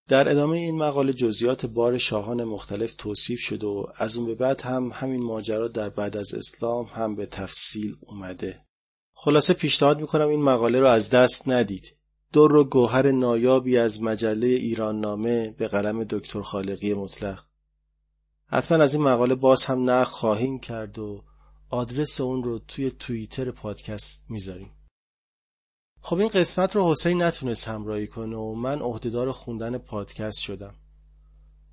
در 0.08 0.28
ادامه 0.28 0.56
این 0.56 0.78
مقاله 0.78 1.12
جزئیات 1.12 1.66
بار 1.66 1.98
شاهان 1.98 2.44
مختلف 2.44 2.94
توصیف 2.94 3.40
شد 3.40 3.64
و 3.64 3.88
از 3.96 4.16
اون 4.16 4.26
به 4.26 4.34
بعد 4.34 4.60
هم 4.60 4.90
همین 4.94 5.22
ماجرا 5.22 5.68
در 5.68 5.88
بعد 5.88 6.16
از 6.16 6.34
اسلام 6.34 6.84
هم 6.84 7.16
به 7.16 7.26
تفصیل 7.26 7.96
اومده. 8.00 8.64
خلاصه 9.14 9.54
پیشنهاد 9.54 10.00
می‌کنم 10.00 10.28
این 10.28 10.42
مقاله 10.42 10.80
رو 10.80 10.86
از 10.86 11.10
دست 11.10 11.48
ندید. 11.48 11.96
دور 12.32 12.56
و 12.56 12.64
گوهر 12.64 13.10
نایابی 13.10 13.76
از 13.78 14.02
مجله 14.02 14.46
ایران 14.46 15.00
نامه 15.00 15.54
به 15.58 15.68
قلم 15.68 16.04
دکتر 16.04 16.40
خالقی 16.40 16.94
مطلق. 16.94 17.44
حتما 18.46 18.82
از 18.82 18.94
این 18.94 19.02
مقاله 19.02 19.34
باز 19.34 19.64
هم 19.64 19.90
نقل 19.90 20.04
خواهیم 20.04 20.58
کرد 20.58 20.98
و 20.98 21.24
آدرس 21.70 22.20
اون 22.20 22.42
رو 22.42 22.58
توی 22.58 22.90
توییتر 22.90 23.50
پادکست 23.50 24.22
می‌ذاریم. 24.28 24.70
خب 26.00 26.18
این 26.18 26.28
قسمت 26.28 26.76
رو 26.76 26.90
حسین 26.90 27.22
نتونست 27.22 27.68
همراهی 27.68 28.06
کنه 28.06 28.36
و 28.36 28.54
من 28.54 28.80
عهدهدار 28.80 29.32
خوندن 29.32 29.78
پادکست 29.78 30.40
شدم. 30.40 30.74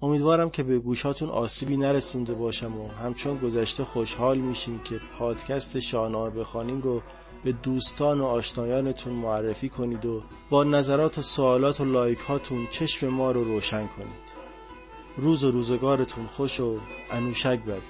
امیدوارم 0.02 0.50
که 0.50 0.64
به 0.64 0.80
گوشاتون 0.80 1.30
آسیبی 1.30 1.78
نرسونده 1.78 2.34
باشم 2.34 2.78
و 2.78 2.88
همچون 2.88 3.38
گذشته 3.38 3.84
خوشحال 3.84 4.38
میشیم 4.38 4.80
که 4.80 5.00
پادکست 5.20 5.80
شاهنامه 5.80 6.30
بخوانیم 6.30 6.82
رو 6.82 7.02
به 7.44 7.52
دوستان 7.52 8.22
و 8.22 8.26
آشنایانتون 8.26 9.14
معرفی 9.14 9.70
کنید 9.70 10.06
و 10.06 10.24
با 10.50 10.64
نظرات 10.64 11.18
و 11.18 11.22
سوالات 11.22 11.82
و 11.82 11.86
لایک 11.86 12.20
هاتون 12.20 12.68
چشم 12.68 13.08
ما 13.08 13.32
رو 13.32 13.44
روشن 13.44 13.88
کنید. 13.88 14.41
روز 15.22 15.44
و 15.44 15.52
روزگارتون 15.52 16.28
خوش 16.28 16.60
و 16.60 16.80
انوشک 17.12 17.60
برید. 17.60 17.84